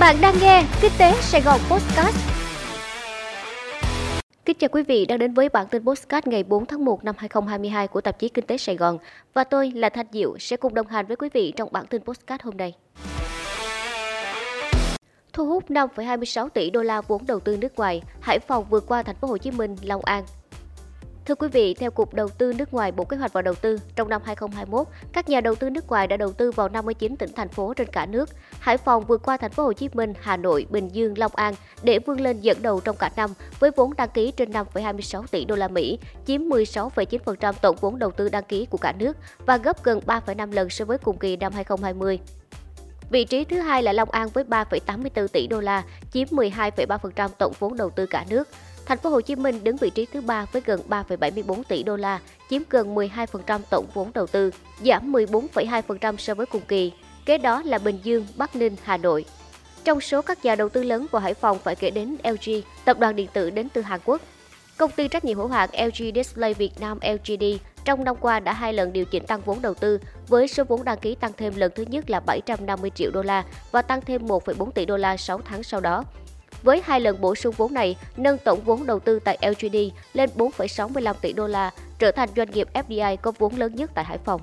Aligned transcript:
Bạn 0.00 0.16
đang 0.22 0.34
nghe 0.40 0.64
Kinh 0.80 0.92
tế 0.98 1.12
Sài 1.20 1.40
Gòn 1.40 1.60
Podcast. 1.70 2.16
Kính 4.44 4.56
chào 4.58 4.68
quý 4.72 4.82
vị 4.82 5.06
đang 5.06 5.18
đến 5.18 5.34
với 5.34 5.48
bản 5.48 5.66
tin 5.66 5.84
Podcast 5.84 6.26
ngày 6.26 6.42
4 6.42 6.66
tháng 6.66 6.84
1 6.84 7.04
năm 7.04 7.14
2022 7.18 7.88
của 7.88 8.00
tạp 8.00 8.18
chí 8.18 8.28
Kinh 8.28 8.46
tế 8.46 8.58
Sài 8.58 8.76
Gòn. 8.76 8.98
Và 9.34 9.44
tôi 9.44 9.72
là 9.74 9.88
Thanh 9.88 10.06
Diệu 10.12 10.38
sẽ 10.38 10.56
cùng 10.56 10.74
đồng 10.74 10.86
hành 10.86 11.06
với 11.06 11.16
quý 11.16 11.28
vị 11.34 11.52
trong 11.56 11.68
bản 11.72 11.86
tin 11.86 12.02
Podcast 12.02 12.42
hôm 12.42 12.56
nay. 12.56 12.74
Thu 15.32 15.46
hút 15.46 15.70
5,26 15.70 16.48
tỷ 16.48 16.70
đô 16.70 16.82
la 16.82 17.00
vốn 17.00 17.26
đầu 17.26 17.40
tư 17.40 17.56
nước 17.56 17.76
ngoài, 17.76 18.02
Hải 18.20 18.38
Phòng 18.38 18.64
vượt 18.70 18.84
qua 18.86 19.02
thành 19.02 19.16
phố 19.16 19.28
Hồ 19.28 19.38
Chí 19.38 19.50
Minh, 19.50 19.76
Long 19.82 20.04
An 20.04 20.24
Thưa 21.28 21.34
quý 21.34 21.48
vị, 21.48 21.74
theo 21.74 21.90
Cục 21.90 22.14
Đầu 22.14 22.28
tư 22.28 22.52
nước 22.52 22.74
ngoài 22.74 22.92
Bộ 22.92 23.04
Kế 23.04 23.16
hoạch 23.16 23.32
và 23.32 23.42
Đầu 23.42 23.54
tư, 23.54 23.78
trong 23.96 24.08
năm 24.08 24.22
2021, 24.24 24.86
các 25.12 25.28
nhà 25.28 25.40
đầu 25.40 25.54
tư 25.54 25.70
nước 25.70 25.88
ngoài 25.88 26.06
đã 26.06 26.16
đầu 26.16 26.32
tư 26.32 26.50
vào 26.50 26.68
59 26.68 27.16
tỉnh 27.16 27.30
thành 27.36 27.48
phố 27.48 27.74
trên 27.74 27.88
cả 27.92 28.06
nước. 28.06 28.30
Hải 28.60 28.76
Phòng 28.76 29.04
vượt 29.04 29.22
qua 29.22 29.36
thành 29.36 29.50
phố 29.50 29.62
Hồ 29.62 29.72
Chí 29.72 29.88
Minh, 29.92 30.12
Hà 30.20 30.36
Nội, 30.36 30.66
Bình 30.70 30.88
Dương, 30.88 31.18
Long 31.18 31.32
An 31.34 31.54
để 31.82 31.98
vươn 31.98 32.20
lên 32.20 32.40
dẫn 32.40 32.62
đầu 32.62 32.80
trong 32.80 32.96
cả 32.96 33.10
năm 33.16 33.30
với 33.58 33.70
vốn 33.76 33.96
đăng 33.96 34.08
ký 34.08 34.30
trên 34.30 34.50
5,26 34.50 35.22
tỷ 35.30 35.44
đô 35.44 35.56
la 35.56 35.68
Mỹ, 35.68 35.98
chiếm 36.26 36.40
16,9% 36.40 37.52
tổng 37.62 37.76
vốn 37.80 37.98
đầu 37.98 38.10
tư 38.10 38.28
đăng 38.28 38.44
ký 38.44 38.66
của 38.66 38.78
cả 38.78 38.92
nước 38.92 39.16
và 39.46 39.56
gấp 39.56 39.84
gần 39.84 40.00
3,5 40.06 40.52
lần 40.52 40.70
so 40.70 40.84
với 40.84 40.98
cùng 40.98 41.18
kỳ 41.18 41.36
năm 41.36 41.52
2020. 41.52 42.20
Vị 43.10 43.24
trí 43.24 43.44
thứ 43.44 43.58
hai 43.58 43.82
là 43.82 43.92
Long 43.92 44.10
An 44.10 44.28
với 44.28 44.44
3,84 44.44 45.28
tỷ 45.28 45.46
đô 45.46 45.60
la, 45.60 45.82
chiếm 46.12 46.28
12,3% 46.28 47.28
tổng 47.38 47.52
vốn 47.58 47.76
đầu 47.76 47.90
tư 47.90 48.06
cả 48.06 48.24
nước. 48.30 48.48
Thành 48.88 48.98
phố 48.98 49.10
Hồ 49.10 49.20
Chí 49.20 49.36
Minh 49.36 49.64
đứng 49.64 49.76
vị 49.76 49.90
trí 49.90 50.06
thứ 50.06 50.20
ba 50.20 50.46
với 50.52 50.62
gần 50.64 50.80
3,74 50.88 51.62
tỷ 51.62 51.82
đô 51.82 51.96
la, 51.96 52.20
chiếm 52.50 52.62
gần 52.70 52.94
12% 52.94 53.60
tổng 53.70 53.86
vốn 53.94 54.10
đầu 54.14 54.26
tư, 54.26 54.50
giảm 54.84 55.12
14,2% 55.12 56.16
so 56.16 56.34
với 56.34 56.46
cùng 56.46 56.62
kỳ. 56.68 56.92
Kế 57.24 57.38
đó 57.38 57.62
là 57.64 57.78
Bình 57.78 57.98
Dương, 58.02 58.26
Bắc 58.36 58.56
Ninh, 58.56 58.76
Hà 58.82 58.96
Nội. 58.96 59.24
Trong 59.84 60.00
số 60.00 60.22
các 60.22 60.44
nhà 60.44 60.54
đầu 60.54 60.68
tư 60.68 60.82
lớn 60.82 61.06
vào 61.10 61.22
Hải 61.22 61.34
Phòng 61.34 61.58
phải 61.58 61.76
kể 61.76 61.90
đến 61.90 62.16
LG, 62.24 62.52
tập 62.84 62.98
đoàn 62.98 63.16
điện 63.16 63.28
tử 63.32 63.50
đến 63.50 63.68
từ 63.68 63.80
Hàn 63.80 64.00
Quốc. 64.04 64.22
Công 64.76 64.90
ty 64.90 65.08
trách 65.08 65.24
nhiệm 65.24 65.36
hữu 65.36 65.48
hạn 65.48 65.70
LG 65.72 66.14
Display 66.14 66.54
Việt 66.54 66.80
Nam 66.80 66.98
LGD 67.02 67.44
trong 67.84 68.04
năm 68.04 68.16
qua 68.16 68.40
đã 68.40 68.52
hai 68.52 68.72
lần 68.72 68.92
điều 68.92 69.04
chỉnh 69.04 69.26
tăng 69.26 69.40
vốn 69.40 69.62
đầu 69.62 69.74
tư 69.74 69.98
với 70.28 70.48
số 70.48 70.64
vốn 70.64 70.84
đăng 70.84 70.98
ký 70.98 71.14
tăng 71.14 71.32
thêm 71.36 71.56
lần 71.56 71.72
thứ 71.74 71.84
nhất 71.88 72.10
là 72.10 72.20
750 72.20 72.90
triệu 72.94 73.10
đô 73.10 73.22
la 73.22 73.44
và 73.70 73.82
tăng 73.82 74.00
thêm 74.00 74.26
1,4 74.26 74.70
tỷ 74.70 74.84
đô 74.84 74.96
la 74.96 75.16
6 75.16 75.40
tháng 75.44 75.62
sau 75.62 75.80
đó. 75.80 76.04
Với 76.62 76.82
hai 76.84 77.00
lần 77.00 77.20
bổ 77.20 77.34
sung 77.34 77.54
vốn 77.56 77.74
này, 77.74 77.96
nâng 78.16 78.38
tổng 78.38 78.60
vốn 78.60 78.86
đầu 78.86 79.00
tư 79.00 79.18
tại 79.24 79.38
LGD 79.42 79.76
lên 80.12 80.30
4,65 80.36 81.14
tỷ 81.20 81.32
đô 81.32 81.46
la, 81.46 81.70
trở 81.98 82.10
thành 82.12 82.28
doanh 82.36 82.50
nghiệp 82.50 82.68
FDI 82.74 83.16
có 83.16 83.32
vốn 83.38 83.56
lớn 83.56 83.74
nhất 83.74 83.90
tại 83.94 84.04
Hải 84.04 84.18
Phòng. 84.18 84.40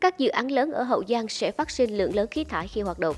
Các 0.00 0.18
dự 0.18 0.28
án 0.28 0.50
lớn 0.50 0.72
ở 0.72 0.82
Hậu 0.82 1.02
Giang 1.08 1.28
sẽ 1.28 1.52
phát 1.52 1.70
sinh 1.70 1.98
lượng 1.98 2.14
lớn 2.14 2.26
khí 2.30 2.44
thải 2.44 2.68
khi 2.68 2.80
hoạt 2.80 2.98
động. 2.98 3.16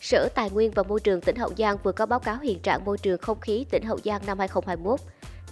Sở 0.00 0.28
Tài 0.34 0.50
nguyên 0.50 0.70
và 0.70 0.82
Môi 0.82 1.00
trường 1.00 1.20
tỉnh 1.20 1.36
Hậu 1.36 1.50
Giang 1.58 1.76
vừa 1.82 1.92
có 1.92 2.06
báo 2.06 2.20
cáo 2.20 2.38
hiện 2.42 2.58
trạng 2.58 2.84
môi 2.84 2.98
trường 2.98 3.18
không 3.18 3.40
khí 3.40 3.66
tỉnh 3.70 3.82
Hậu 3.84 3.98
Giang 4.04 4.26
năm 4.26 4.38
2021. 4.38 5.00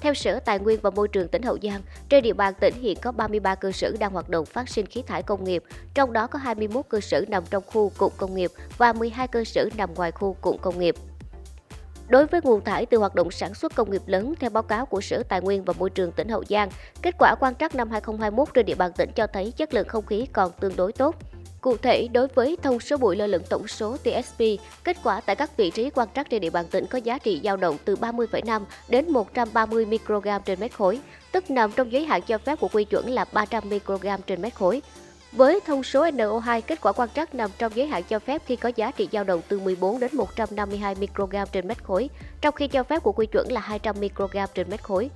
Theo 0.03 0.14
Sở 0.14 0.41
Tài 0.41 0.58
nguyên 0.58 0.81
và 0.83 0.91
Môi 0.91 1.08
trường 1.08 1.28
tỉnh 1.28 1.42
Hậu 1.42 1.58
Giang, 1.62 1.81
trên 2.08 2.22
địa 2.22 2.33
bàn 2.33 2.55
tỉnh 2.61 2.75
hiện 2.75 2.98
có 3.03 3.12
33 3.12 3.55
cơ 3.55 3.72
sở 3.72 3.92
đang 4.00 4.12
hoạt 4.12 4.28
động 4.28 4.45
phát 4.45 4.69
sinh 4.69 4.86
khí 4.86 5.03
thải 5.03 5.22
công 5.22 5.45
nghiệp, 5.45 5.62
trong 5.95 6.12
đó 6.12 6.27
có 6.27 6.39
21 6.39 6.84
cơ 6.89 7.00
sở 7.00 7.25
nằm 7.28 7.45
trong 7.50 7.62
khu 7.67 7.92
cụm 7.98 8.12
công 8.17 8.34
nghiệp 8.34 8.50
và 8.78 8.92
12 8.92 9.28
cơ 9.28 9.45
sở 9.45 9.69
nằm 9.77 9.95
ngoài 9.95 10.12
khu 10.12 10.36
cụm 10.41 10.56
công 10.56 10.78
nghiệp. 10.78 10.95
Đối 12.08 12.27
với 12.27 12.41
nguồn 12.45 12.64
thải 12.64 12.86
từ 12.86 12.98
hoạt 12.98 13.14
động 13.14 13.30
sản 13.30 13.55
xuất 13.55 13.75
công 13.75 13.91
nghiệp 13.91 14.03
lớn, 14.06 14.34
theo 14.41 14.50
báo 14.50 14.62
cáo 14.62 14.86
của 14.86 15.00
Sở 15.00 15.23
Tài 15.23 15.41
nguyên 15.41 15.64
và 15.64 15.75
Môi 15.78 15.91
trường 15.91 16.12
tỉnh 16.12 16.28
Hậu 16.28 16.45
Giang, 16.48 16.70
kết 17.03 17.14
quả 17.19 17.34
quan 17.41 17.55
trắc 17.55 17.75
năm 17.75 17.91
2021 17.91 18.48
trên 18.55 18.67
địa 18.67 18.75
bàn 18.75 18.92
tỉnh 18.97 19.11
cho 19.12 19.27
thấy 19.27 19.53
chất 19.56 19.75
lượng 19.75 19.89
không 19.89 20.06
khí 20.06 20.27
còn 20.33 20.50
tương 20.61 20.77
đối 20.77 20.92
tốt. 20.92 21.17
Cụ 21.63 21.77
thể, 21.77 22.09
đối 22.13 22.29
với 22.29 22.57
thông 22.63 22.81
số 22.81 22.97
bụi 22.97 23.17
lơ 23.17 23.27
lửng 23.27 23.43
tổng 23.49 23.69
số 23.69 23.97
TSP, 23.97 24.41
kết 24.85 24.97
quả 25.05 25.21
tại 25.21 25.37
các 25.37 25.57
vị 25.57 25.71
trí 25.71 25.91
quan 25.91 26.09
trắc 26.15 26.31
trên 26.31 26.41
địa 26.41 26.51
bàn 26.51 26.67
tỉnh 26.71 26.87
có 26.87 26.99
giá 26.99 27.19
trị 27.19 27.41
dao 27.45 27.57
động 27.57 27.77
từ 27.85 27.97
30,5 27.97 28.63
đến 28.89 29.13
130 29.13 29.87
microgram 29.87 30.42
trên 30.45 30.61
mét 30.61 30.73
khối, 30.73 31.01
tức 31.33 31.51
nằm 31.51 31.73
trong 31.73 31.92
giới 31.92 32.05
hạn 32.05 32.23
cho 32.23 32.39
phép 32.39 32.61
của 32.61 32.69
quy 32.73 32.85
chuẩn 32.85 33.11
là 33.11 33.25
300 33.33 33.69
microgram 33.69 34.20
trên 34.23 34.42
mét 34.42 34.55
khối. 34.55 34.83
Với 35.33 35.61
thông 35.67 35.83
số 35.83 36.07
NO2, 36.07 36.61
kết 36.61 36.81
quả 36.81 36.92
quan 36.92 37.09
trắc 37.14 37.35
nằm 37.35 37.51
trong 37.59 37.73
giới 37.75 37.86
hạn 37.86 38.03
cho 38.09 38.19
phép 38.19 38.42
khi 38.47 38.57
có 38.57 38.70
giá 38.77 38.91
trị 38.91 39.09
dao 39.13 39.25
động 39.25 39.41
từ 39.48 39.61
14 39.61 40.01
đến 40.01 40.11
152 40.15 40.95
microgram 40.95 41.48
trên 41.53 41.69
mét 41.69 41.85
khối, 41.85 42.11
trong 42.41 42.55
khi 42.55 42.69
cho 42.69 42.83
phép 42.83 43.03
của 43.03 43.13
quy 43.13 43.27
chuẩn 43.27 43.53
là 43.53 43.61
200 43.61 44.01
microgram 44.01 44.48
trên 44.55 44.70
mét 44.70 44.83
khối. 44.83 45.11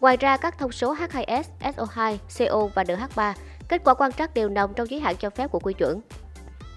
Ngoài 0.00 0.16
ra, 0.16 0.36
các 0.36 0.58
thông 0.58 0.72
số 0.72 0.94
H2S, 0.94 1.42
SO2, 1.60 2.16
CO 2.38 2.66
và 2.74 2.82
NH3 2.82 3.32
Kết 3.68 3.82
quả 3.84 3.94
quan 3.94 4.12
trắc 4.12 4.34
đều 4.34 4.48
nằm 4.48 4.74
trong 4.74 4.90
giới 4.90 5.00
hạn 5.00 5.16
cho 5.16 5.30
phép 5.30 5.50
của 5.50 5.58
quy 5.58 5.72
chuẩn. 5.72 6.00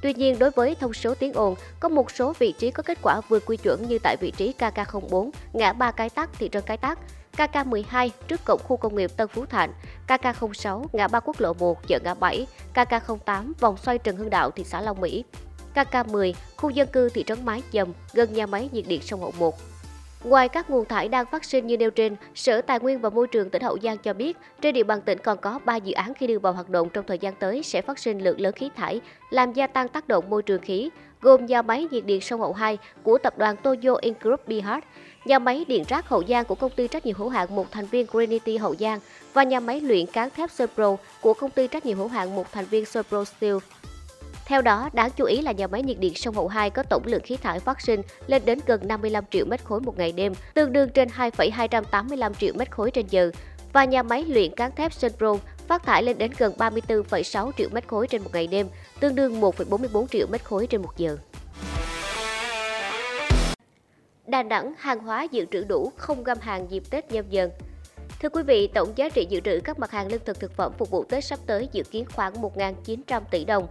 Tuy 0.01 0.13
nhiên, 0.13 0.39
đối 0.39 0.51
với 0.51 0.75
thông 0.75 0.93
số 0.93 1.15
tiếng 1.15 1.33
ồn, 1.33 1.55
có 1.79 1.89
một 1.89 2.11
số 2.11 2.33
vị 2.39 2.51
trí 2.51 2.71
có 2.71 2.83
kết 2.83 2.97
quả 3.01 3.21
vượt 3.29 3.43
quy 3.45 3.57
chuẩn 3.57 3.87
như 3.87 3.99
tại 4.03 4.17
vị 4.21 4.31
trí 4.37 4.53
KK04, 4.59 5.29
ngã 5.53 5.73
ba 5.73 5.91
Cái 5.91 6.09
Tắc, 6.09 6.29
thị 6.39 6.49
trấn 6.51 6.63
Cái 6.65 6.77
Tắc, 6.77 6.99
KK12 7.37 8.09
trước 8.27 8.41
cổng 8.45 8.61
khu 8.63 8.77
công 8.77 8.95
nghiệp 8.95 9.11
Tân 9.17 9.27
Phú 9.27 9.45
Thạnh, 9.45 9.73
KK06 10.07 10.85
ngã 10.93 11.07
ba 11.07 11.19
quốc 11.19 11.39
lộ 11.39 11.53
1 11.53 11.87
chợ 11.87 11.99
ngã 12.03 12.13
7, 12.13 12.47
KK08 12.73 13.53
vòng 13.59 13.77
xoay 13.77 13.97
Trần 13.97 14.17
Hưng 14.17 14.29
Đạo 14.29 14.51
thị 14.51 14.63
xã 14.63 14.81
Long 14.81 15.01
Mỹ, 15.01 15.23
KK10 15.75 16.33
khu 16.57 16.69
dân 16.69 16.87
cư 16.87 17.09
thị 17.09 17.23
trấn 17.23 17.45
Mái 17.45 17.63
Dầm 17.73 17.93
gần 18.13 18.33
nhà 18.33 18.45
máy 18.45 18.69
nhiệt 18.71 18.87
điện 18.87 19.01
sông 19.01 19.21
Hậu 19.21 19.33
1. 19.39 19.55
Ngoài 20.25 20.49
các 20.49 20.69
nguồn 20.69 20.85
thải 20.85 21.07
đang 21.07 21.25
phát 21.25 21.45
sinh 21.45 21.67
như 21.67 21.77
nêu 21.77 21.91
trên, 21.91 22.15
Sở 22.35 22.61
Tài 22.61 22.79
nguyên 22.79 22.99
và 22.99 23.09
Môi 23.09 23.27
trường 23.27 23.49
tỉnh 23.49 23.61
Hậu 23.61 23.77
Giang 23.83 23.97
cho 23.97 24.13
biết, 24.13 24.37
trên 24.61 24.73
địa 24.73 24.83
bàn 24.83 25.01
tỉnh 25.01 25.17
còn 25.17 25.37
có 25.37 25.59
3 25.65 25.75
dự 25.75 25.93
án 25.93 26.13
khi 26.13 26.27
đưa 26.27 26.39
vào 26.39 26.53
hoạt 26.53 26.69
động 26.69 26.89
trong 26.89 27.05
thời 27.07 27.19
gian 27.19 27.33
tới 27.39 27.63
sẽ 27.63 27.81
phát 27.81 27.99
sinh 27.99 28.19
lượng 28.23 28.41
lớn 28.41 28.53
khí 28.53 28.69
thải, 28.75 29.01
làm 29.29 29.53
gia 29.53 29.67
tăng 29.67 29.87
tác 29.87 30.07
động 30.07 30.29
môi 30.29 30.43
trường 30.43 30.61
khí, 30.61 30.89
gồm 31.21 31.45
nhà 31.45 31.61
máy 31.61 31.87
nhiệt 31.91 32.05
điện 32.05 32.21
sông 32.21 32.39
Hậu 32.39 32.53
2 32.53 32.77
của 33.03 33.17
tập 33.17 33.37
đoàn 33.37 33.55
Toyo 33.57 33.95
Ingroup 34.01 34.47
Bihar, 34.47 34.79
nhà 35.25 35.39
máy 35.39 35.65
điện 35.67 35.83
rác 35.87 36.09
Hậu 36.09 36.23
Giang 36.27 36.45
của 36.45 36.55
công 36.55 36.71
ty 36.71 36.87
trách 36.87 37.05
nhiệm 37.05 37.15
hữu 37.15 37.29
hạn 37.29 37.55
một 37.55 37.71
thành 37.71 37.85
viên 37.85 38.05
Greenity 38.11 38.57
Hậu 38.57 38.75
Giang 38.75 38.99
và 39.33 39.43
nhà 39.43 39.59
máy 39.59 39.81
luyện 39.81 40.05
cán 40.05 40.29
thép 40.29 40.51
Serpro 40.51 40.95
của 41.21 41.33
công 41.33 41.51
ty 41.51 41.67
trách 41.67 41.85
nhiệm 41.85 41.97
hữu 41.97 42.07
hạn 42.07 42.35
một 42.35 42.51
thành 42.51 42.65
viên 42.65 42.85
Serpro 42.85 43.23
Steel. 43.25 43.55
Theo 44.45 44.61
đó, 44.61 44.89
đáng 44.93 45.11
chú 45.15 45.25
ý 45.25 45.41
là 45.41 45.51
nhà 45.51 45.67
máy 45.67 45.83
nhiệt 45.83 45.99
điện 45.99 46.13
sông 46.15 46.35
Hậu 46.35 46.47
2 46.47 46.69
có 46.69 46.83
tổng 46.83 47.03
lượng 47.05 47.21
khí 47.23 47.37
thải 47.37 47.59
phát 47.59 47.81
sinh 47.81 48.01
lên 48.27 48.41
đến 48.45 48.59
gần 48.65 48.87
55 48.87 49.23
triệu 49.31 49.45
mét 49.45 49.63
khối 49.63 49.81
một 49.81 49.97
ngày 49.97 50.11
đêm, 50.11 50.33
tương 50.53 50.73
đương 50.73 50.89
trên 50.89 51.09
2,285 51.11 52.33
triệu 52.33 52.53
mét 52.57 52.71
khối 52.71 52.91
trên 52.91 53.05
giờ, 53.09 53.31
và 53.73 53.85
nhà 53.85 54.03
máy 54.03 54.25
luyện 54.27 54.55
cán 54.55 54.75
thép 54.75 54.93
Sunpro 54.93 55.37
phát 55.67 55.83
thải 55.85 56.03
lên 56.03 56.17
đến 56.17 56.31
gần 56.37 56.53
34,6 56.57 57.51
triệu 57.57 57.69
mét 57.71 57.87
khối 57.87 58.07
trên 58.07 58.23
một 58.23 58.29
ngày 58.33 58.47
đêm, 58.47 58.67
tương 58.99 59.15
đương 59.15 59.41
1,44 59.41 60.07
triệu 60.07 60.27
mét 60.27 60.43
khối 60.43 60.67
trên 60.67 60.81
một 60.81 60.97
giờ. 60.97 61.17
Đà 64.27 64.43
Nẵng 64.43 64.73
hàng 64.77 64.99
hóa 64.99 65.23
dự 65.23 65.45
trữ 65.51 65.63
đủ, 65.63 65.91
không 65.97 66.23
găm 66.23 66.37
hàng 66.41 66.71
dịp 66.71 66.83
Tết 66.89 67.11
nhâm 67.11 67.29
dần. 67.29 67.51
Thưa 68.21 68.29
quý 68.29 68.43
vị, 68.43 68.67
tổng 68.67 68.93
giá 68.95 69.09
trị 69.09 69.27
dự 69.29 69.39
trữ 69.39 69.59
các 69.63 69.79
mặt 69.79 69.91
hàng 69.91 70.11
lương 70.11 70.25
thực 70.25 70.39
thực 70.39 70.55
phẩm 70.55 70.71
phục 70.77 70.89
vụ 70.89 71.03
Tết 71.03 71.25
sắp 71.25 71.39
tới 71.45 71.69
dự 71.71 71.83
kiến 71.83 72.05
khoảng 72.15 72.33
1.900 72.33 73.21
tỷ 73.31 73.45
đồng. 73.45 73.67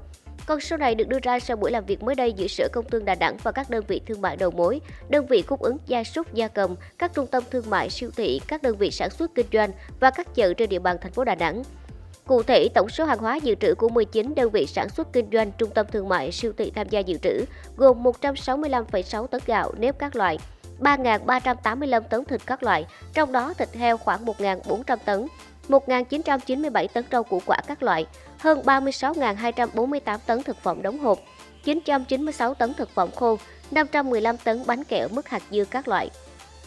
Con 0.46 0.60
số 0.60 0.76
này 0.76 0.94
được 0.94 1.08
đưa 1.08 1.18
ra 1.22 1.40
sau 1.40 1.56
buổi 1.56 1.70
làm 1.70 1.84
việc 1.84 2.02
mới 2.02 2.14
đây 2.14 2.32
giữa 2.32 2.46
Sở 2.46 2.68
Công 2.72 2.84
Thương 2.90 3.04
Đà 3.04 3.14
Nẵng 3.14 3.36
và 3.42 3.52
các 3.52 3.70
đơn 3.70 3.84
vị 3.88 4.00
thương 4.06 4.20
mại 4.20 4.36
đầu 4.36 4.50
mối, 4.50 4.80
đơn 5.08 5.26
vị 5.26 5.42
cung 5.42 5.62
ứng 5.62 5.76
gia 5.86 6.04
súc 6.04 6.34
gia 6.34 6.48
cầm, 6.48 6.76
các 6.98 7.14
trung 7.14 7.26
tâm 7.26 7.42
thương 7.50 7.70
mại 7.70 7.90
siêu 7.90 8.10
thị, 8.16 8.40
các 8.48 8.62
đơn 8.62 8.76
vị 8.76 8.90
sản 8.90 9.10
xuất 9.10 9.34
kinh 9.34 9.46
doanh 9.52 9.70
và 10.00 10.10
các 10.10 10.34
chợ 10.34 10.54
trên 10.54 10.68
địa 10.68 10.78
bàn 10.78 10.96
thành 11.00 11.12
phố 11.12 11.24
Đà 11.24 11.34
Nẵng. 11.34 11.62
Cụ 12.26 12.42
thể, 12.42 12.68
tổng 12.74 12.88
số 12.88 13.04
hàng 13.04 13.18
hóa 13.18 13.36
dự 13.36 13.54
trữ 13.54 13.74
của 13.74 13.88
19 13.88 14.34
đơn 14.34 14.50
vị 14.50 14.66
sản 14.66 14.88
xuất 14.88 15.12
kinh 15.12 15.28
doanh, 15.32 15.52
trung 15.58 15.70
tâm 15.70 15.86
thương 15.92 16.08
mại, 16.08 16.32
siêu 16.32 16.52
thị 16.58 16.72
tham 16.74 16.88
gia 16.88 17.00
dự 17.00 17.18
trữ 17.18 17.44
gồm 17.76 18.02
165,6 18.02 19.26
tấn 19.26 19.40
gạo, 19.46 19.72
nếp 19.78 19.98
các 19.98 20.16
loại, 20.16 20.38
3.385 20.80 22.00
tấn 22.00 22.24
thịt 22.24 22.40
các 22.46 22.62
loại, 22.62 22.86
trong 23.14 23.32
đó 23.32 23.54
thịt 23.58 23.74
heo 23.74 23.96
khoảng 23.96 24.24
1.400 24.24 24.96
tấn, 25.04 25.26
1.997 25.68 26.86
tấn 26.92 27.04
rau 27.12 27.22
củ 27.22 27.42
quả 27.46 27.56
các 27.66 27.82
loại, 27.82 28.06
hơn 28.38 28.62
36.248 28.64 30.18
tấn 30.26 30.42
thực 30.42 30.56
phẩm 30.62 30.82
đóng 30.82 30.98
hộp, 30.98 31.18
996 31.64 32.54
tấn 32.54 32.74
thực 32.74 32.90
phẩm 32.90 33.10
khô, 33.16 33.38
515 33.70 34.36
tấn 34.36 34.62
bánh 34.66 34.84
kẹo 34.84 35.08
mức 35.08 35.28
hạt 35.28 35.42
dưa 35.50 35.64
các 35.64 35.88
loại. 35.88 36.10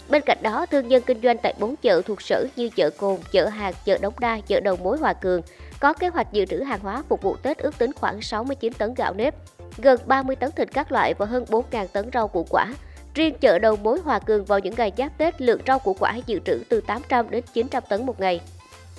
Bên 0.10 0.22
cạnh 0.26 0.38
đó, 0.42 0.66
thương 0.66 0.88
nhân 0.88 1.04
kinh 1.06 1.22
doanh 1.22 1.38
tại 1.38 1.54
4 1.60 1.76
chợ 1.76 2.02
thuộc 2.06 2.22
sở 2.22 2.48
như 2.56 2.70
chợ 2.70 2.90
Cồn, 2.90 3.18
chợ 3.32 3.48
Hạt, 3.48 3.76
chợ 3.86 3.98
Đống 3.98 4.14
Đa, 4.20 4.40
chợ 4.48 4.60
Đầu 4.60 4.76
mối 4.76 4.98
Hòa 4.98 5.14
Cường 5.14 5.42
có 5.80 5.94
kế 5.94 6.08
hoạch 6.08 6.34
dự 6.34 6.46
trữ 6.46 6.58
hàng 6.58 6.80
hóa 6.80 7.04
phục 7.10 7.22
vụ 7.22 7.36
Tết 7.36 7.58
ước 7.58 7.78
tính 7.78 7.92
khoảng 7.94 8.22
69 8.22 8.74
tấn 8.74 8.94
gạo 8.94 9.14
nếp, 9.14 9.36
gần 9.78 10.00
30 10.06 10.36
tấn 10.36 10.52
thịt 10.52 10.70
các 10.74 10.92
loại 10.92 11.14
và 11.14 11.26
hơn 11.26 11.46
4.000 11.50 11.88
tấn 11.88 12.10
rau 12.14 12.28
củ 12.28 12.46
quả. 12.50 12.74
Riêng 13.14 13.36
chợ 13.42 13.60
Đầu 13.60 13.76
mối 13.76 14.00
Hòa 14.00 14.20
Cường 14.20 14.46
vào 14.46 14.60
những 14.60 14.74
ngày 14.78 14.92
giáp 14.98 15.18
Tết, 15.18 15.42
lượng 15.42 15.62
rau 15.68 15.80
củ 15.80 15.96
quả 16.00 16.16
dự 16.26 16.40
trữ 16.46 16.64
từ 16.70 16.82
800 16.82 17.30
đến 17.30 17.44
900 17.54 17.84
tấn 17.90 18.06
một 18.06 18.20
ngày. 18.20 18.42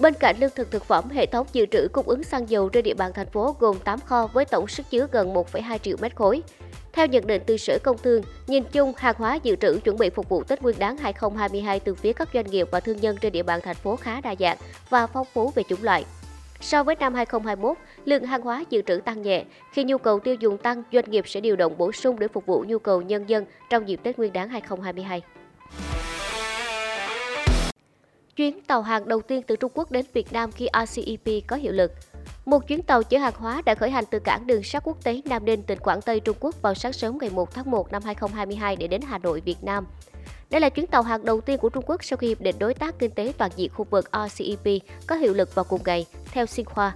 Bên 0.01 0.15
cạnh 0.15 0.37
lương 0.41 0.51
thực 0.55 0.71
thực 0.71 0.85
phẩm, 0.85 1.11
hệ 1.11 1.27
thống 1.27 1.47
dự 1.53 1.67
trữ 1.67 1.89
cung 1.93 2.09
ứng 2.09 2.23
xăng 2.23 2.49
dầu 2.49 2.69
trên 2.69 2.85
địa 2.85 2.95
bàn 2.95 3.13
thành 3.15 3.27
phố 3.27 3.57
gồm 3.59 3.79
8 3.79 4.01
kho 4.01 4.27
với 4.27 4.45
tổng 4.45 4.69
sức 4.69 4.87
chứa 4.91 5.07
gần 5.13 5.35
1,2 5.35 5.79
triệu 5.79 5.97
mét 6.01 6.17
khối. 6.17 6.43
Theo 6.93 7.07
nhận 7.07 7.27
định 7.27 7.43
từ 7.47 7.57
Sở 7.57 7.79
Công 7.83 7.99
Thương, 7.99 8.23
nhìn 8.47 8.65
chung 8.73 8.93
hàng 8.97 9.15
hóa 9.19 9.39
dự 9.43 9.57
trữ 9.57 9.81
chuẩn 9.85 9.97
bị 9.97 10.11
phục 10.11 10.29
vụ 10.29 10.43
Tết 10.43 10.63
Nguyên 10.63 10.79
đán 10.79 10.97
2022 10.97 11.81
từ 11.81 11.95
phía 11.95 12.13
các 12.13 12.29
doanh 12.35 12.51
nghiệp 12.51 12.69
và 12.71 12.81
thương 12.81 12.97
nhân 12.97 13.17
trên 13.21 13.33
địa 13.33 13.43
bàn 13.43 13.61
thành 13.63 13.77
phố 13.77 13.97
khá 13.97 14.21
đa 14.21 14.35
dạng 14.39 14.57
và 14.91 15.07
phong 15.07 15.27
phú 15.33 15.53
về 15.55 15.63
chủng 15.69 15.83
loại. 15.83 16.05
So 16.61 16.85
với 16.85 16.97
năm 17.01 17.15
2021, 17.15 17.77
lượng 18.05 18.25
hàng 18.25 18.43
hóa 18.43 18.65
dự 18.71 18.83
trữ 18.83 19.01
tăng 19.05 19.23
nhẹ. 19.23 19.45
Khi 19.73 19.85
nhu 19.85 19.99
cầu 19.99 20.21
tiêu 20.21 20.35
dùng 20.35 20.59
tăng, 20.59 20.83
doanh 20.93 21.11
nghiệp 21.11 21.29
sẽ 21.29 21.41
điều 21.41 21.57
động 21.57 21.79
bổ 21.79 21.93
sung 21.93 22.19
để 22.19 22.29
phục 22.29 22.47
vụ 22.47 22.65
nhu 22.69 22.79
cầu 22.79 23.03
nhân 23.03 23.29
dân 23.29 23.45
trong 23.71 23.89
dịp 23.89 24.01
Tết 24.03 24.19
Nguyên 24.19 24.33
đán 24.33 24.49
2022. 24.49 25.23
Chuyến 28.39 28.61
tàu 28.67 28.83
hàng 28.83 29.09
đầu 29.09 29.21
tiên 29.21 29.43
từ 29.47 29.57
Trung 29.57 29.73
Quốc 29.75 29.91
đến 29.91 30.07
Việt 30.13 30.33
Nam 30.33 30.53
khi 30.53 30.69
RCEP 30.87 31.47
có 31.47 31.57
hiệu 31.57 31.73
lực. 31.73 31.93
Một 32.45 32.69
chuyến 32.69 32.83
tàu 32.83 33.03
chở 33.03 33.19
hàng 33.19 33.33
hóa 33.37 33.63
đã 33.67 33.75
khởi 33.75 33.91
hành 33.91 34.05
từ 34.11 34.19
cảng 34.19 34.47
đường 34.47 34.63
sắt 34.63 34.83
quốc 34.85 35.05
tế 35.05 35.21
Nam 35.25 35.45
Ninh, 35.45 35.63
tỉnh 35.63 35.79
Quảng 35.79 36.01
Tây, 36.01 36.21
Trung 36.21 36.37
Quốc 36.41 36.63
vào 36.63 36.75
sáng 36.75 36.93
sớm 36.93 37.19
ngày 37.21 37.31
1 37.31 37.55
tháng 37.55 37.71
1 37.71 37.93
năm 37.93 38.03
2022 38.05 38.77
để 38.77 38.87
đến 38.87 39.01
Hà 39.07 39.19
Nội, 39.19 39.41
Việt 39.41 39.65
Nam. 39.65 39.87
Đây 40.51 40.61
là 40.61 40.69
chuyến 40.69 40.87
tàu 40.87 41.03
hàng 41.03 41.25
đầu 41.25 41.41
tiên 41.41 41.59
của 41.59 41.69
Trung 41.69 41.85
Quốc 41.87 42.05
sau 42.05 42.17
khi 42.17 42.29
Hiệp 42.29 42.41
định 42.41 42.57
Đối 42.59 42.75
tác 42.75 42.99
Kinh 42.99 43.11
tế 43.11 43.33
Toàn 43.39 43.51
diện 43.57 43.71
khu 43.75 43.87
vực 43.91 44.11
RCEP 44.13 44.83
có 45.07 45.17
hiệu 45.17 45.35
lực 45.35 45.55
vào 45.55 45.65
cùng 45.65 45.81
ngày, 45.85 46.07
theo 46.33 46.47
Xinhua. 46.47 46.91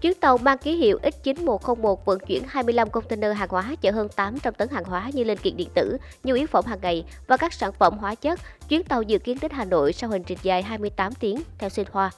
Chuyến 0.00 0.14
tàu 0.14 0.38
mang 0.38 0.58
ký 0.58 0.76
hiệu 0.76 0.98
X9101 1.02 1.96
vận 2.04 2.18
chuyển 2.20 2.42
25 2.46 2.90
container 2.90 3.36
hàng 3.36 3.48
hóa 3.48 3.74
chở 3.80 3.90
hơn 3.90 4.08
800 4.08 4.54
tấn 4.54 4.68
hàng 4.68 4.84
hóa 4.84 5.10
như 5.12 5.24
linh 5.24 5.38
kiện 5.38 5.56
điện 5.56 5.68
tử, 5.74 5.96
nhu 6.24 6.34
yếu 6.34 6.46
phẩm 6.46 6.64
hàng 6.66 6.78
ngày 6.82 7.04
và 7.26 7.36
các 7.36 7.52
sản 7.52 7.72
phẩm 7.78 7.98
hóa 7.98 8.14
chất. 8.14 8.40
Chuyến 8.68 8.84
tàu 8.84 9.02
dự 9.02 9.18
kiến 9.18 9.38
đến 9.40 9.50
Hà 9.54 9.64
Nội 9.64 9.92
sau 9.92 10.10
hành 10.10 10.24
trình 10.24 10.38
dài 10.42 10.62
28 10.62 11.14
tiếng, 11.14 11.42
theo 11.58 11.70
Xinhua. 11.70 12.10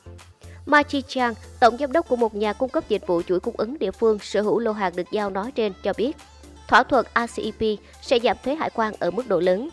Ma 0.67 0.83
Chi 0.83 1.03
Chang, 1.09 1.35
tổng 1.61 1.77
giám 1.77 1.93
đốc 1.93 2.09
của 2.09 2.17
một 2.17 2.35
nhà 2.35 2.53
cung 2.53 2.71
cấp 2.71 2.85
dịch 2.89 3.07
vụ 3.07 3.23
chuỗi 3.23 3.41
cung 3.41 3.55
ứng 3.57 3.79
địa 3.79 3.91
phương 3.91 4.19
sở 4.19 4.43
hữu 4.43 4.59
lô 4.59 4.73
hàng 4.73 4.97
được 4.97 5.11
giao 5.13 5.31
nói 5.31 5.53
trên 5.53 5.73
cho 5.83 5.93
biết, 5.97 6.17
thỏa 6.69 6.83
thuận 6.83 7.07
RCEP 7.15 7.79
sẽ 8.03 8.19
giảm 8.19 8.37
thuế 8.45 8.55
hải 8.55 8.71
quan 8.75 8.95
ở 8.99 9.11
mức 9.11 9.29
độ 9.29 9.41
lớn. 9.41 9.69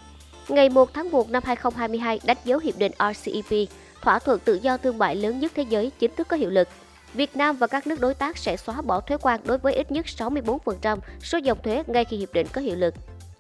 Ngày 0.47 0.69
1 0.69 0.93
tháng 0.93 1.11
1 1.11 1.29
năm 1.29 1.43
2022 1.45 2.19
đánh 2.25 2.37
dấu 2.45 2.59
hiệp 2.59 2.77
định 2.77 2.91
RCEP, 2.99 3.69
thỏa 4.01 4.19
thuận 4.19 4.39
tự 4.39 4.53
do 4.53 4.77
thương 4.77 4.97
mại 4.97 5.15
lớn 5.15 5.39
nhất 5.39 5.51
thế 5.55 5.63
giới 5.69 5.91
chính 5.99 6.11
thức 6.15 6.27
có 6.27 6.37
hiệu 6.37 6.49
lực. 6.49 6.67
Việt 7.17 7.35
Nam 7.35 7.57
và 7.57 7.67
các 7.67 7.87
nước 7.87 7.99
đối 7.99 8.13
tác 8.13 8.37
sẽ 8.37 8.57
xóa 8.57 8.81
bỏ 8.81 9.01
thuế 9.01 9.17
quan 9.21 9.39
đối 9.43 9.57
với 9.57 9.73
ít 9.73 9.91
nhất 9.91 10.05
64% 10.05 10.97
số 11.21 11.37
dòng 11.37 11.57
thuế 11.63 11.83
ngay 11.87 12.05
khi 12.05 12.17
hiệp 12.17 12.33
định 12.33 12.47
có 12.53 12.61
hiệu 12.61 12.75
lực. 12.75 12.93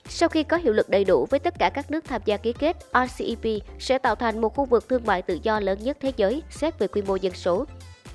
Sau 0.09 0.29
khi 0.29 0.43
có 0.43 0.57
hiệu 0.57 0.73
lực 0.73 0.89
đầy 0.89 1.03
đủ 1.03 1.27
với 1.29 1.39
tất 1.39 1.53
cả 1.59 1.69
các 1.69 1.91
nước 1.91 2.05
tham 2.05 2.21
gia 2.25 2.37
ký 2.37 2.53
kết, 2.53 2.77
RCEP 2.93 3.61
sẽ 3.79 3.97
tạo 3.97 4.15
thành 4.15 4.41
một 4.41 4.55
khu 4.55 4.65
vực 4.65 4.89
thương 4.89 5.05
mại 5.05 5.21
tự 5.21 5.39
do 5.43 5.59
lớn 5.59 5.79
nhất 5.83 5.97
thế 6.01 6.13
giới 6.17 6.43
xét 6.49 6.79
về 6.79 6.87
quy 6.87 7.01
mô 7.01 7.15
dân 7.15 7.33
số. 7.33 7.65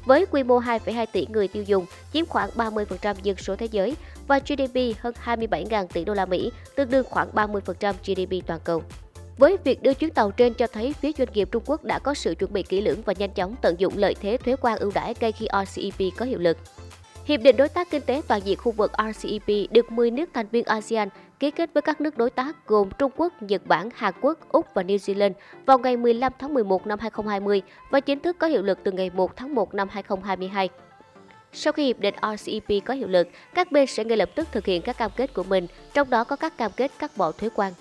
Với 0.05 0.27
quy 0.27 0.43
mô 0.43 0.61
2,2 0.61 1.07
tỷ 1.13 1.27
người 1.31 1.49
tiêu 1.49 1.63
dùng, 1.63 1.87
chiếm 2.13 2.27
khoảng 2.27 2.51
30% 2.51 3.15
dân 3.23 3.37
số 3.37 3.57
thế 3.57 3.67
giới 3.67 3.97
và 4.27 4.39
GDP 4.39 4.99
hơn 5.01 5.15
27.000 5.25 5.87
tỷ 5.87 6.05
đô 6.05 6.15
la 6.15 6.27
Mỹ, 6.27 6.53
tương 6.77 6.91
đương 6.91 7.07
khoảng 7.11 7.31
30% 7.35 7.95
GDP 8.07 8.47
toàn 8.47 8.61
cầu. 8.65 8.83
Với 9.39 9.57
việc 9.65 9.83
đưa 9.83 9.95
chuyến 9.95 10.11
tàu 10.11 10.31
trên 10.31 10.55
cho 10.55 10.67
thấy 10.67 10.95
phía 11.01 11.13
doanh 11.19 11.29
nghiệp 11.35 11.49
Trung 11.53 11.63
Quốc 11.67 11.85
đã 11.85 11.99
có 11.99 12.15
sự 12.15 12.35
chuẩn 12.35 12.53
bị 12.53 12.63
kỹ 12.63 12.81
lưỡng 12.81 13.03
và 13.03 13.15
nhanh 13.19 13.31
chóng 13.31 13.55
tận 13.63 13.75
dụng 13.79 13.93
lợi 13.97 14.15
thế 14.21 14.37
thuế 14.37 14.57
quan 14.61 14.79
ưu 14.79 14.93
đãi 14.95 15.15
ngay 15.21 15.33
khi 15.33 15.47
RCEP 15.65 16.13
có 16.17 16.25
hiệu 16.25 16.39
lực. 16.39 16.59
Hiệp 17.25 17.41
định 17.41 17.57
Đối 17.57 17.69
tác 17.69 17.91
Kinh 17.91 18.03
tế 18.03 18.23
Toàn 18.29 18.41
diện 18.45 18.59
khu 18.59 18.73
vực 18.73 18.93
RCEP 18.99 19.71
được 19.71 19.93
10 19.93 20.11
nước 20.11 20.31
thành 20.35 20.47
viên 20.53 20.65
ASEAN 20.65 21.09
ký 21.39 21.51
kết 21.51 21.71
với 21.75 21.83
các 21.83 22.01
nước 22.01 22.17
đối 22.17 22.31
tác 22.31 22.67
gồm 22.67 22.91
Trung 22.99 23.13
Quốc, 23.17 23.43
Nhật 23.43 23.67
Bản, 23.67 23.89
Hàn 23.95 24.15
Quốc, 24.21 24.39
Úc 24.49 24.67
và 24.75 24.83
New 24.83 24.97
Zealand 24.97 25.33
vào 25.67 25.79
ngày 25.79 25.97
15 25.97 26.33
tháng 26.39 26.55
11 26.55 26.87
năm 26.87 26.99
2020 26.99 27.63
và 27.91 28.01
chính 28.01 28.21
thức 28.21 28.37
có 28.39 28.47
hiệu 28.47 28.63
lực 28.63 28.79
từ 28.85 28.93
ngày 28.93 29.11
1 29.15 29.37
tháng 29.37 29.55
1 29.55 29.75
năm 29.75 29.89
2022. 29.91 30.69
Sau 31.53 31.73
khi 31.73 31.85
hiệp 31.85 31.99
định 31.99 32.15
RCEP 32.23 32.85
có 32.85 32.95
hiệu 32.95 33.09
lực, 33.09 33.29
các 33.55 33.73
bên 33.73 33.87
sẽ 33.87 34.05
ngay 34.05 34.17
lập 34.17 34.31
tức 34.35 34.49
thực 34.53 34.67
hiện 34.67 34.83
các 34.83 34.99
cam 34.99 35.11
kết 35.17 35.35
của 35.35 35.43
mình, 35.43 35.67
trong 35.95 36.11
đó 36.11 36.25
có 36.25 36.37
các 36.37 36.57
cam 36.57 36.71
kết 36.77 36.91
cắt 36.99 37.17
bỏ 37.17 37.33
thuế 37.33 37.49
quan. 37.55 37.73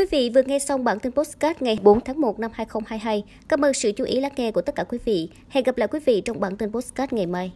Quý 0.00 0.06
vị 0.10 0.30
vừa 0.34 0.42
nghe 0.42 0.58
xong 0.58 0.84
bản 0.84 0.98
tin 0.98 1.12
postcard 1.12 1.62
ngày 1.62 1.78
4 1.82 2.00
tháng 2.00 2.20
1 2.20 2.38
năm 2.38 2.50
2022. 2.54 3.24
Cảm 3.48 3.64
ơn 3.64 3.74
sự 3.74 3.92
chú 3.92 4.04
ý 4.04 4.20
lắng 4.20 4.32
nghe 4.36 4.52
của 4.52 4.60
tất 4.60 4.74
cả 4.74 4.84
quý 4.84 4.98
vị. 5.04 5.28
Hẹn 5.48 5.64
gặp 5.64 5.78
lại 5.78 5.88
quý 5.88 6.00
vị 6.04 6.22
trong 6.24 6.40
bản 6.40 6.56
tin 6.56 6.72
postcard 6.72 7.12
ngày 7.12 7.26
mai. 7.26 7.52